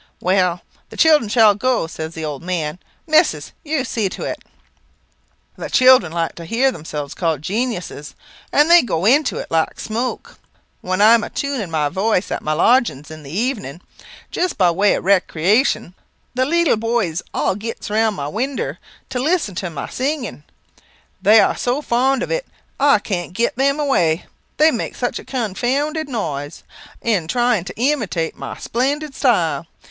[0.19, 2.79] "'Well, the children shall go,' says the old man.
[3.05, 4.41] 'Missus, you see to it.'
[5.57, 8.15] "The children like to hear themselves called genuses,
[8.51, 10.39] and they go into it like smoke.
[10.81, 13.79] When I am tuning my voice at my lodgings in the evening,
[14.31, 15.93] just by way of recreation,
[16.33, 18.79] the leetle boys all gets round my winder
[19.09, 20.43] to listen to my singing.
[21.21, 22.47] They are so fond of it
[22.79, 24.25] I can't get them away.
[24.57, 26.63] They make such a confounded noise,
[27.03, 29.67] in trying to imitate my splendid style.